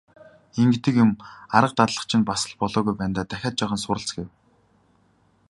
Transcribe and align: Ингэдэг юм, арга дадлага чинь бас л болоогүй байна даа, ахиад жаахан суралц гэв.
Ингэдэг 0.61 0.95
юм, 1.03 1.11
арга 1.57 1.75
дадлага 1.79 2.07
чинь 2.11 2.27
бас 2.29 2.41
л 2.49 2.53
болоогүй 2.61 2.95
байна 2.97 3.13
даа, 3.15 3.27
ахиад 3.35 3.55
жаахан 3.57 3.79
суралц 3.81 4.09
гэв. 4.17 4.27